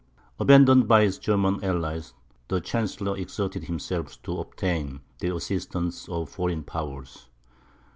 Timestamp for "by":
0.87-1.03